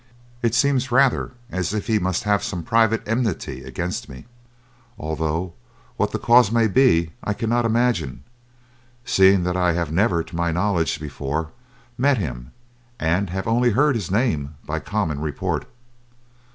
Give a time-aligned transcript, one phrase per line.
[0.41, 4.25] It seems rather as if he must have had some private enmity against me,
[4.97, 5.53] although
[5.95, 8.23] what the cause may be I cannot imagine,
[9.05, 11.51] seeing that I have never, to my knowledge, before
[11.99, 12.49] met him,
[12.99, 15.67] and have only heard his name by common report.